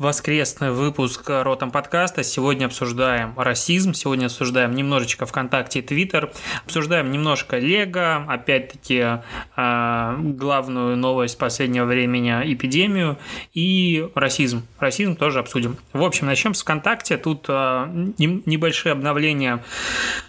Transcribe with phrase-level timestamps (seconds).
[0.00, 2.22] воскресный выпуск Ротом подкаста.
[2.22, 6.32] Сегодня обсуждаем расизм, сегодня обсуждаем немножечко ВКонтакте и Твиттер,
[6.64, 9.18] обсуждаем немножко Лего, опять-таки
[9.56, 13.18] э, главную новость последнего времени– эпидемию
[13.52, 14.66] и расизм.
[14.78, 15.76] Расизм тоже обсудим.
[15.92, 17.18] В общем, начнем с ВКонтакте.
[17.18, 19.62] Тут э, небольшие обновления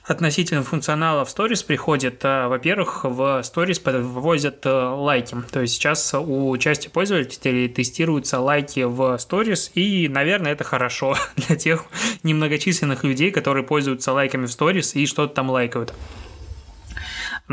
[0.03, 2.25] относительно функционала в сторис приходят.
[2.25, 5.37] Э, во-первых, в сторис вывозят лайки.
[5.49, 11.15] То есть сейчас у части пользователей тестируются лайки в сторис, сторис, и, наверное, это хорошо
[11.35, 11.85] для тех
[12.23, 15.93] немногочисленных людей, которые пользуются лайками в сторис и что-то там лайкают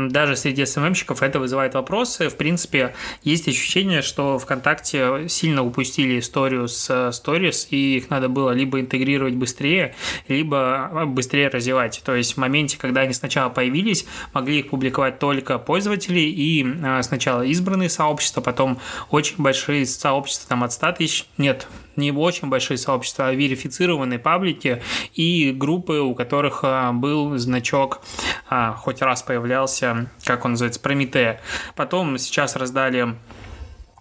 [0.07, 2.29] даже среди СММщиков это вызывает вопросы.
[2.29, 8.51] В принципе, есть ощущение, что ВКонтакте сильно упустили историю с сторис, и их надо было
[8.51, 9.95] либо интегрировать быстрее,
[10.27, 12.01] либо быстрее развивать.
[12.05, 17.01] То есть в моменте, когда они сначала появились, могли их публиковать только пользователи, и а,
[17.03, 22.77] сначала избранные сообщества, потом очень большие сообщества, там от 100 тысяч, нет, не очень большие
[22.77, 24.81] сообщества, а верифицированные паблики
[25.13, 28.01] и группы, у которых а, был значок,
[28.49, 31.39] а, хоть раз появлялся, как он называется, Прометея.
[31.75, 33.15] Потом сейчас раздали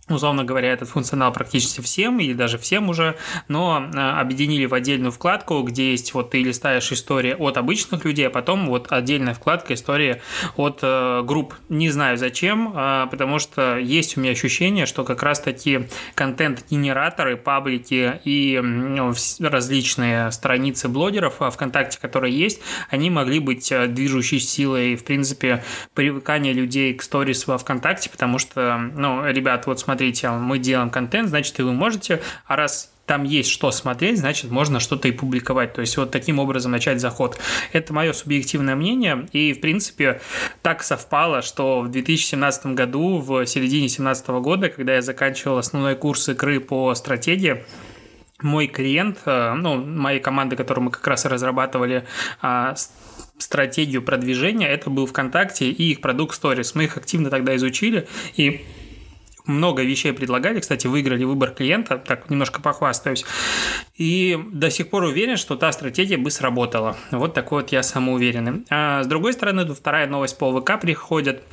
[0.09, 3.17] условно говоря, этот функционал практически всем или даже всем уже,
[3.49, 8.27] но э, объединили в отдельную вкладку, где есть вот ты листаешь истории от обычных людей,
[8.27, 10.21] а потом вот отдельная вкладка истории
[10.57, 11.55] от э, групп.
[11.69, 17.37] Не знаю зачем, э, потому что есть у меня ощущение, что как раз таки контент-генераторы,
[17.37, 25.05] паблики и ну, различные страницы блогеров ВКонтакте, которые есть, они могли быть движущей силой, в
[25.05, 30.61] принципе, привыкания людей к сторис во ВКонтакте, потому что, ну, ребят, вот смотрите, смотрите, мы
[30.61, 35.09] делаем контент, значит, и вы можете, а раз там есть что смотреть, значит, можно что-то
[35.09, 35.73] и публиковать.
[35.73, 37.37] То есть вот таким образом начать заход.
[37.73, 40.21] Это мое субъективное мнение, и, в принципе,
[40.63, 46.29] так совпало, что в 2017 году, в середине 2017 года, когда я заканчивал основной курс
[46.29, 47.65] игры по стратегии,
[48.41, 52.05] мой клиент, э, ну, моей команды, которую мы как раз и разрабатывали,
[52.41, 52.77] а,
[53.37, 56.73] стратегию продвижения, это был ВКонтакте и их продукт Stories.
[56.75, 58.07] Мы их активно тогда изучили,
[58.37, 58.65] и
[59.49, 63.25] много вещей предлагали, кстати, выиграли выбор клиента, так немножко похвастаюсь,
[63.97, 66.97] и до сих пор уверен, что та стратегия бы сработала.
[67.11, 68.65] Вот такой вот я самоуверенный.
[68.71, 71.43] А с другой стороны, тут вторая новость по ВК приходит–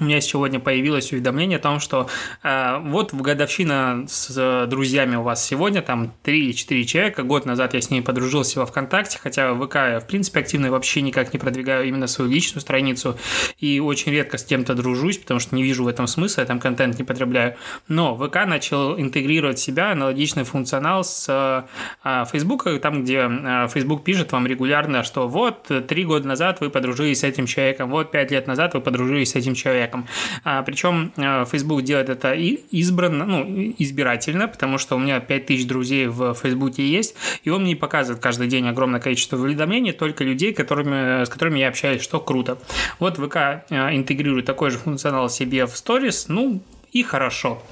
[0.00, 2.08] у меня сегодня появилось уведомление о том, что
[2.42, 7.22] э, вот в годовщина с э, друзьями у вас сегодня, там 3 или 4 человека,
[7.22, 10.70] год назад я с ней подружился во ВКонтакте, хотя в ВК я, в принципе, активно
[10.70, 13.18] вообще никак не продвигаю именно свою личную страницу,
[13.58, 16.60] и очень редко с кем-то дружусь, потому что не вижу в этом смысла, я там
[16.60, 17.56] контент не потребляю.
[17.88, 21.66] Но ВК начал интегрировать в себя аналогичный функционал с
[22.04, 26.70] э, Facebook, там, где э, Facebook пишет вам регулярно, что вот 3 года назад вы
[26.70, 30.06] подружились с этим человеком, вот 5 лет назад вы подружились с этим человеком, человеком.
[30.44, 35.66] А, причем э, Facebook делает это и избранно, ну, избирательно, потому что у меня 5000
[35.66, 37.14] друзей в Facebook есть,
[37.44, 41.68] и он мне показывает каждый день огромное количество уведомлений только людей, которыми, с которыми я
[41.68, 42.58] общаюсь, что круто.
[42.98, 46.62] Вот ВК э, интегрирует такой же функционал себе в Stories, ну,
[46.92, 47.62] и хорошо.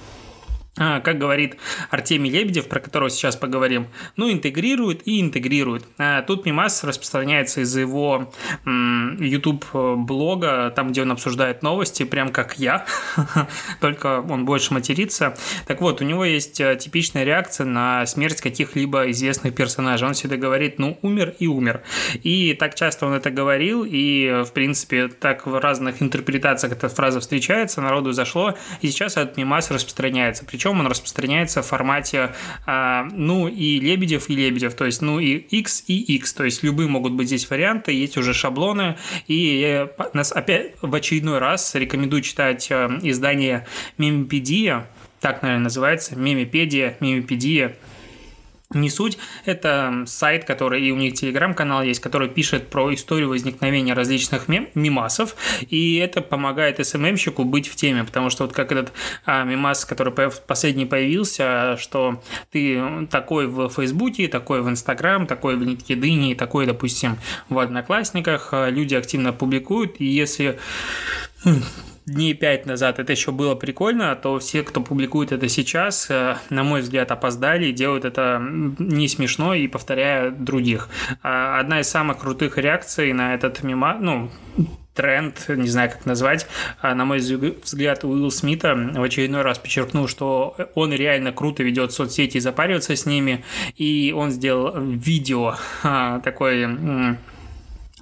[0.79, 1.57] А, как говорит
[1.91, 5.85] Артемий Лебедев, про которого сейчас поговорим, ну, интегрирует и интегрирует.
[5.99, 8.33] А, тут Мимас распространяется из-за его
[8.65, 12.87] YouTube-блога, там, где он обсуждает новости, прям как я,
[13.81, 15.37] только он больше матерится.
[15.67, 20.07] Так вот, у него есть э, типичная реакция на смерть каких-либо известных персонажей.
[20.07, 21.83] Он всегда говорит, ну, умер и умер.
[22.23, 27.21] И так часто он это говорил, и, в принципе, так в разных интерпретациях эта фраза
[27.21, 30.45] встречается, народу зашло, и сейчас этот Мимас распространяется.
[30.45, 32.35] Причем причем он распространяется в формате
[32.67, 36.63] а, ну и Лебедев, и Лебедев, то есть ну и X и X, то есть
[36.63, 38.97] любые могут быть здесь варианты, есть уже шаблоны,
[39.29, 43.67] и нас опять в очередной раз рекомендую читать а, издание
[43.97, 44.89] Мемипедия,
[45.21, 47.75] так, наверное, называется, Мемипедия, Мемипедия,
[48.75, 49.17] не суть.
[49.47, 54.69] Это сайт, который, и у них телеграм-канал есть, который пишет про историю возникновения различных мем,
[54.75, 55.37] мимасов,
[55.71, 58.93] и это помогает СММщику быть в теме, потому что вот как этот
[59.25, 60.13] а, мимас, который
[60.47, 62.23] последний появился, что
[62.53, 67.17] ты такой в Фейсбуке, такой в Инстаграм, такой в LinkedIn, такой, допустим,
[67.49, 70.59] в Одноклассниках, а, люди активно публикуют, и если
[72.09, 76.65] дней пять назад это еще было прикольно, то все, кто публикует это сейчас, э, на
[76.65, 80.89] мой взгляд, опоздали и делают это не смешно и повторяя других.
[81.23, 84.31] А одна из самых крутых реакций на этот мимо, ну,
[84.99, 86.49] тренд, не знаю, как назвать.
[86.81, 91.93] А, на мой взгляд, Уилл Смита в очередной раз подчеркнул, что он реально круто ведет
[91.93, 93.45] соцсети и запаривается с ними,
[93.77, 96.67] и он сделал видео а, такой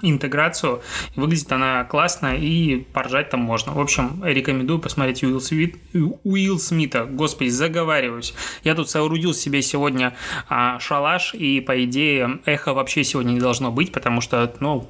[0.02, 0.82] интеграцию.
[1.14, 3.72] Выглядит она классно и поржать там можно.
[3.72, 5.76] В общем, рекомендую посмотреть Уилл, Смит,
[6.24, 7.04] Уилл Смита.
[7.04, 8.34] Господи, заговариваюсь.
[8.64, 10.14] Я тут соорудил себе сегодня
[10.48, 14.88] а, шалаш, и по идее эхо вообще сегодня не должно быть, потому что, ну,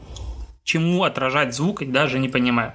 [0.66, 2.72] чему отражать звук, даже не понимаю.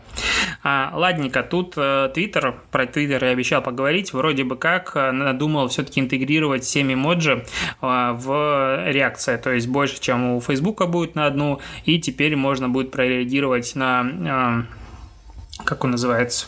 [0.63, 5.67] А, ладненько, тут Твиттер, э, про Твиттер я обещал поговорить, вроде бы как э, надумал
[5.67, 7.45] все-таки интегрировать 7 эмоджи
[7.81, 12.69] э, в реакции, то есть больше, чем у Фейсбука будет на одну, и теперь можно
[12.69, 14.65] будет прореагировать на,
[15.59, 16.47] э, как он называется,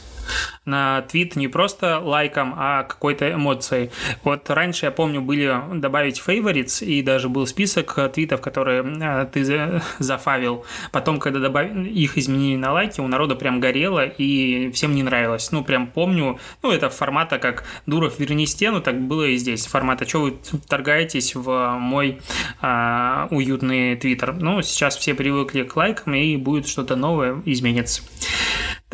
[0.65, 3.92] на твит не просто лайком, а какой-то эмоцией.
[4.24, 9.44] Вот раньше, я помню, были добавить favorites, и даже был список твитов, которые э, ты
[10.00, 10.65] зафавил.
[10.92, 11.75] Потом, когда добав...
[11.75, 15.51] их изменили на лайки, у народа прям горело, и всем не нравилось.
[15.51, 19.65] Ну, прям помню, ну, это формата как «Дуров, верни стену», так было и здесь.
[19.65, 22.21] Формата «Что вы вторгаетесь в мой
[22.62, 28.04] а, уютный твиттер?» Ну, сейчас все привыкли к лайкам, и будет что-то новое, изменится.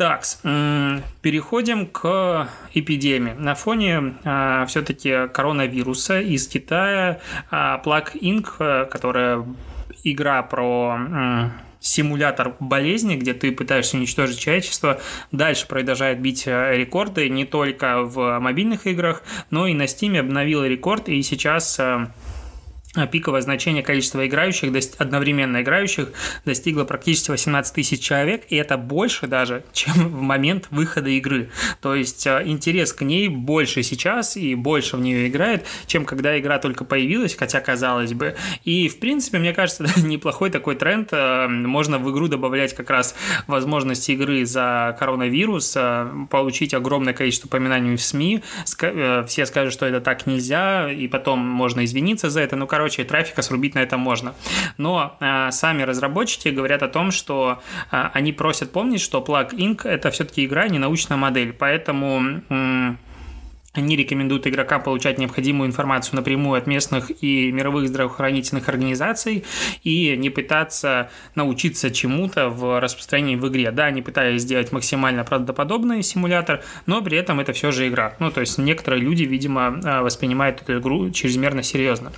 [0.00, 0.24] Так,
[1.20, 3.34] переходим к эпидемии.
[3.36, 7.20] На фоне а, все-таки коронавируса из Китая
[7.50, 9.44] а, Plug Inc., э, которая
[10.02, 11.50] игра про
[11.80, 15.02] симулятор болезни, где ты пытаешься уничтожить человечество,
[15.32, 20.66] дальше продолжает бить э, рекорды не только в мобильных играх, но и на Steam обновила
[20.66, 22.06] рекорд, и сейчас э,
[23.10, 26.08] пиковое значение количества играющих, одновременно играющих,
[26.44, 31.50] достигло практически 18 тысяч человек, и это больше даже, чем в момент выхода игры.
[31.80, 36.38] То есть э, интерес к ней больше сейчас и больше в нее играет, чем когда
[36.38, 38.34] игра только появилась, хотя казалось бы.
[38.64, 41.10] И, в принципе, мне кажется, неплохой такой тренд.
[41.12, 43.14] Э, можно в игру добавлять как раз
[43.46, 48.42] возможность игры за коронавирус, э, получить огромное количество упоминаний в СМИ.
[48.64, 52.56] Все скажут, что это так нельзя, и потом можно извиниться за это.
[52.56, 54.34] Ну, короче, трафика срубить на это можно.
[54.78, 57.60] Но э, сами разработчики говорят о том, что
[57.90, 59.88] э, они просят помнить, что Plug Inc.
[59.88, 62.94] это все-таки игра, не научная модель, поэтому э,
[63.72, 69.44] они рекомендуют игрокам получать необходимую информацию напрямую от местных и мировых здравоохранительных организаций
[69.84, 73.70] и не пытаться научиться чему-то в распространении в игре.
[73.70, 78.14] Да, они пытались сделать максимально правдоподобный симулятор, но при этом это все же игра.
[78.18, 82.12] Ну, то есть некоторые люди, видимо, э, воспринимают эту игру чрезмерно серьезно.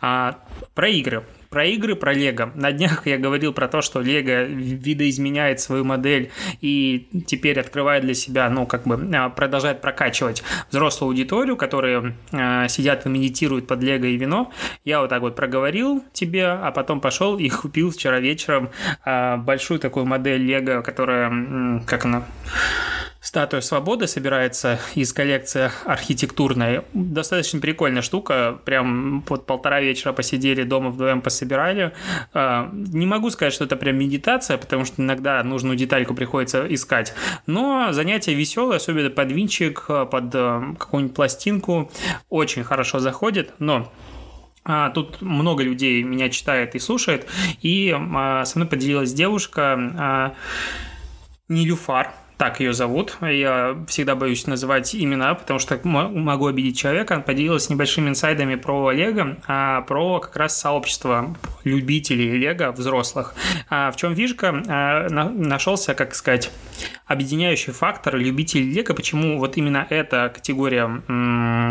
[0.00, 0.38] А,
[0.74, 1.24] про игры.
[1.50, 2.52] Про игры, про Лего.
[2.54, 6.30] На днях я говорил про то, что Лего видоизменяет свою модель
[6.60, 12.68] и теперь открывает для себя, ну, как бы а, продолжает прокачивать взрослую аудиторию, которые э,
[12.68, 14.52] сидят и медитируют под Лего и вино.
[14.84, 18.70] Я вот так вот проговорил тебе, а потом пошел и купил вчера вечером
[19.04, 22.26] э, большую такую модель Лего, которая, как она
[23.20, 26.82] Статуя свободы собирается из коллекции архитектурной.
[26.94, 28.58] Достаточно прикольная штука.
[28.64, 31.92] Прям вот полтора вечера посидели дома вдвоем пособирали.
[32.32, 37.12] А, не могу сказать, что это прям медитация, потому что иногда нужную детальку приходится искать.
[37.46, 41.90] Но занятие веселое, особенно под винчик, под э, какую-нибудь пластинку.
[42.30, 43.92] Очень хорошо заходит, но
[44.64, 47.26] а, Тут много людей меня читает и слушает,
[47.60, 50.34] и а, со мной поделилась девушка а,
[51.48, 53.18] Нилюфар, так ее зовут.
[53.20, 57.16] Я всегда боюсь называть имена, потому что могу обидеть человека.
[57.16, 63.34] Она поделилась небольшими инсайдами про Лего, а про как раз сообщество любителей Лего взрослых.
[63.68, 64.62] А в чем фишка?
[64.68, 66.50] А, нашелся, как сказать,
[67.06, 71.02] объединяющий фактор любителей Лего, почему вот именно эта категория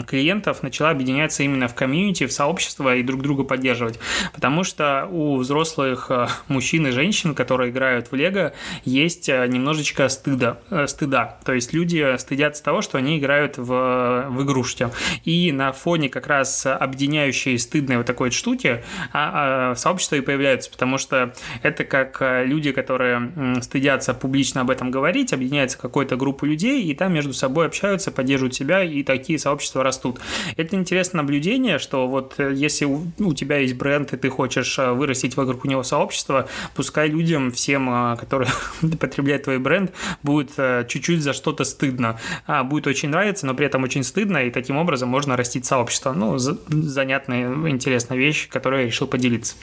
[0.08, 4.00] клиентов начала объединяться именно в комьюнити, в сообщество и друг друга поддерживать.
[4.34, 10.10] Потому что у взрослых э, мужчин и женщин, которые играют в Лего, есть э, немножечко
[10.10, 11.38] стыда Э, стыда.
[11.46, 14.90] То есть люди стыдятся того, что они играют в, в игрушки.
[15.24, 20.70] И на фоне как раз объединяющей стыдной вот такой штуки а, а, сообщества и появляются,
[20.70, 24.99] потому что это как люди, которые стыдятся публично об этом говорить,
[25.34, 30.20] объединяется какой-то группа людей, и там между собой общаются, поддерживают себя, и такие сообщества растут.
[30.58, 34.78] Это интересное наблюдение, что вот э, если у, у тебя есть бренд, и ты хочешь
[34.78, 38.50] вырастить вокруг него сообщество, пускай людям, всем, которые
[39.00, 39.92] потребляют твой бренд,
[40.24, 42.20] будет э, чуть-чуть за что-то стыдно.
[42.48, 46.14] А, будет очень нравиться, но при этом очень стыдно, и таким образом можно растить сообщество.
[46.14, 49.56] Ну, занятная, интересная вещь, которую я решил поделиться.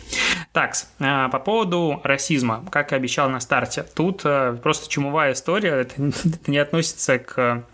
[0.52, 3.84] Так, по поводу расизма, как и обещал на старте.
[3.94, 5.94] Тут э, просто чумовая история, это
[6.46, 7.64] не относится к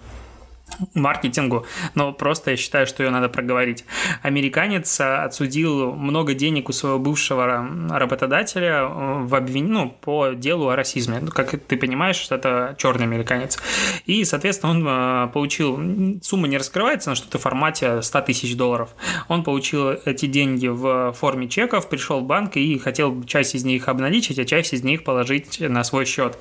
[0.94, 3.84] маркетингу, но просто я считаю, что ее надо проговорить.
[4.22, 9.72] Американец отсудил много денег у своего бывшего работодателя в обвин...
[9.72, 11.20] ну, по делу о расизме.
[11.20, 13.58] Ну, как ты понимаешь, это черный американец.
[14.06, 15.78] И, соответственно, он э, получил...
[16.22, 18.90] Сумма не раскрывается, но что-то в формате 100 тысяч долларов.
[19.28, 23.88] Он получил эти деньги в форме чеков, пришел в банк и хотел часть из них
[23.88, 26.38] обналичить, а часть из них положить на свой счет.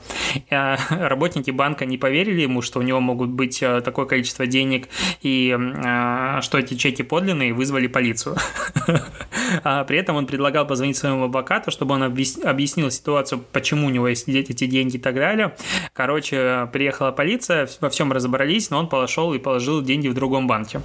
[0.50, 4.46] Э, работники банка не поверили ему, что у него могут быть э, такое количество количество
[4.46, 4.88] денег
[5.22, 8.38] и э, что эти чеки подлинные, вызвали полицию.
[9.64, 14.08] а при этом он предлагал позвонить своему адвокату, чтобы он объяснил ситуацию, почему у него
[14.08, 15.56] есть эти деньги и так далее.
[15.94, 20.82] Короче, приехала полиция, во всем разобрались, но он пошел и положил деньги в другом банке.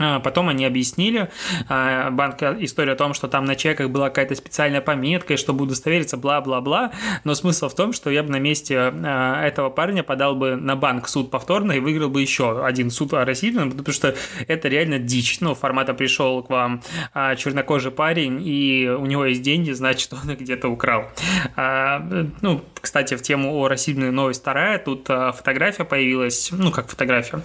[0.00, 1.28] А, потом они объяснили,
[1.68, 5.64] а, банк, история о том, что там на чеках была какая-то специальная пометка, и чтобы
[5.64, 6.92] удостовериться, бла-бла-бла.
[7.24, 10.74] Но смысл в том, что я бы на месте а, этого парня подал бы на
[10.74, 14.14] банк суд повторно и выиграл бы еще один суд о расизме, потому что
[14.48, 15.40] это реально дичь.
[15.40, 16.82] Ну, формата пришел к вам
[17.36, 21.10] чернокожий парень, и у него есть деньги, значит, он их где-то украл.
[21.56, 24.78] Ну, кстати, в тему о расизме новость вторая.
[24.78, 27.42] Тут фотография появилась, ну, как фотография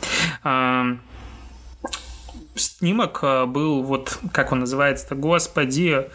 [2.56, 6.08] снимок э, был вот, как он называется-то, господи,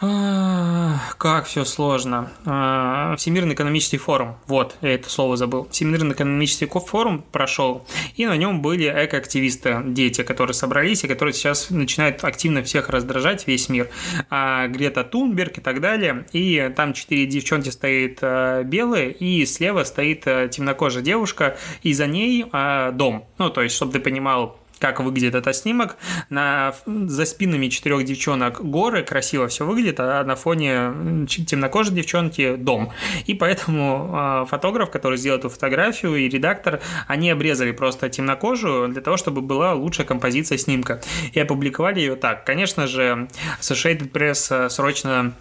[0.00, 2.30] как все сложно.
[2.46, 4.38] А, Всемирный экономический форум.
[4.46, 5.68] Вот, я это слово забыл.
[5.70, 7.86] Всемирный экономический форум прошел,
[8.16, 13.46] и на нем были экоактивисты, дети, которые собрались и которые сейчас начинают активно всех раздражать,
[13.46, 13.90] весь мир.
[14.30, 16.24] А, Грета Тунберг и так далее.
[16.32, 22.46] И там четыре девчонки стоит а, белые, и слева стоит темнокожая девушка, и за ней
[22.92, 23.26] дом.
[23.36, 25.96] Ну, то есть, чтобы ты понимал, как выглядит этот снимок.
[26.30, 32.92] На, за спинами четырех девчонок горы, красиво все выглядит, а на фоне темнокожей девчонки дом.
[33.26, 39.02] И поэтому э, фотограф, который сделал эту фотографию, и редактор, они обрезали просто темнокожую для
[39.02, 41.00] того, чтобы была лучшая композиция снимка.
[41.32, 42.44] И опубликовали ее так.
[42.44, 43.28] Конечно же,
[43.60, 45.34] Associated Press э, срочно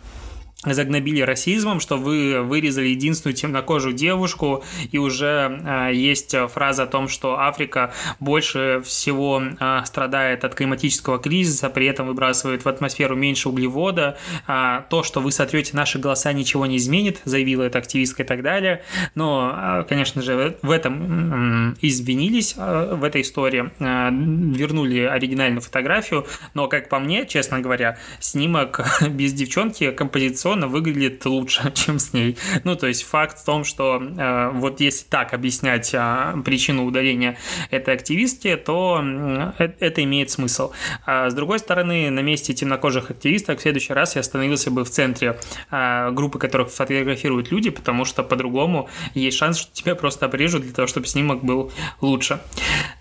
[0.66, 7.08] загнобили расизмом, что вы вырезали единственную темнокожую девушку, и уже э, есть фраза о том,
[7.08, 13.48] что Африка больше всего э, страдает от климатического кризиса, при этом выбрасывает в атмосферу меньше
[13.48, 14.18] углевода.
[14.48, 18.42] Э, то, что вы сотрете наши голоса, ничего не изменит, заявила эта активистка и так
[18.42, 18.84] далее.
[19.16, 24.10] Но, э, конечно же, в этом э, извинились э, в этой истории, э,
[24.58, 31.26] вернули оригинальную фотографию, но, как по мне, честно говоря, снимок без девчонки композиционно традиционно выглядит
[31.26, 32.38] лучше, чем с ней.
[32.64, 37.38] Ну, то есть факт в том, что э, вот если так объяснять э, причину удаления
[37.70, 40.72] этой активистки, то э, это имеет смысл.
[41.06, 44.90] А с другой стороны, на месте темнокожих активисток в следующий раз я остановился бы в
[44.90, 45.40] центре
[45.72, 50.74] э, группы, которых фотографируют люди, потому что по-другому есть шанс, что тебя просто обрежут для
[50.74, 52.40] того, чтобы снимок был лучше.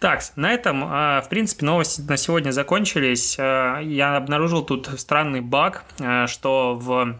[0.00, 3.36] Так, на этом, э, в принципе, новости на сегодня закончились.
[3.38, 7.18] Э, я обнаружил тут странный баг, э, что в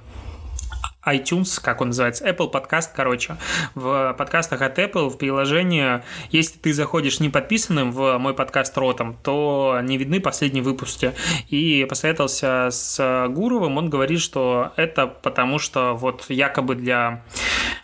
[1.07, 3.37] iTunes, как он называется, Apple подкаст, короче.
[3.75, 9.17] В подкастах от Apple, в приложении, если ты заходишь не подписанным в мой подкаст Ротом,
[9.23, 11.15] то не видны последние выпуски.
[11.49, 17.23] И посоветовался с Гуровым, он говорит, что это потому, что вот якобы для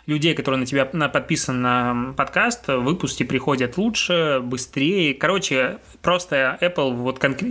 [0.05, 5.15] людей, которые на тебя подписаны на подкаст, выпуски приходят лучше, быстрее.
[5.15, 7.49] Короче, просто Apple, вот конкрет...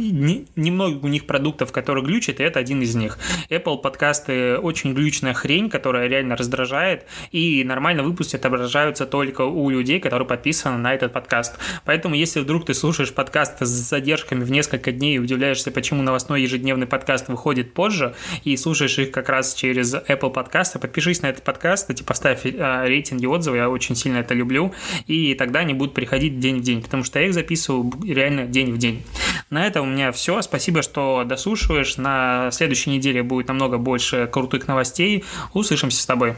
[0.54, 3.18] немного у них продуктов, которые глючат, и это один из них.
[3.50, 10.00] Apple подкасты очень глючная хрень, которая реально раздражает, и нормально выпуски отображаются только у людей,
[10.00, 11.59] которые подписаны на этот подкаст.
[11.85, 16.42] Поэтому, если вдруг ты слушаешь подкаст с задержками в несколько дней и удивляешься, почему новостной
[16.42, 21.44] ежедневный подкаст выходит позже, и слушаешь их как раз через Apple подкасты, подпишись на этот
[21.44, 24.75] подкаст, и поставь а, рейтинги, отзывы, я очень сильно это люблю,
[25.06, 28.73] и тогда они будут приходить день в день, потому что я их записываю реально день
[28.73, 29.02] в день.
[29.50, 30.42] На этом у меня все.
[30.42, 31.97] Спасибо, что дослушиваешь.
[31.97, 35.25] На следующей неделе будет намного больше крутых новостей.
[35.52, 36.36] Услышимся с тобой.